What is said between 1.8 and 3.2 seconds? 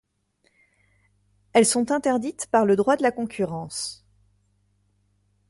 interdites par le droit de la